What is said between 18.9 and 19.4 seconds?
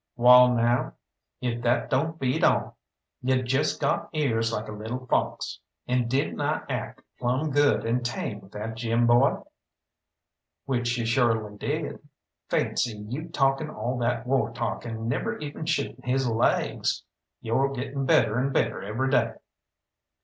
day."